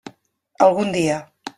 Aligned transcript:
Algun 0.69 0.97
dia. 0.97 1.23